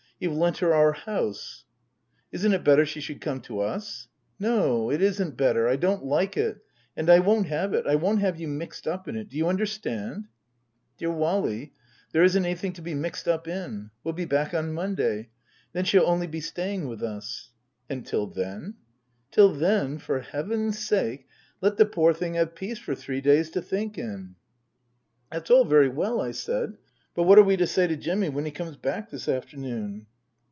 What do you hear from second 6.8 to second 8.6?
And I won't have it. I won't have you